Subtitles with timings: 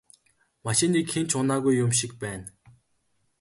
[0.65, 2.45] Машиныг хэн ч унаагүй юм шиг байна.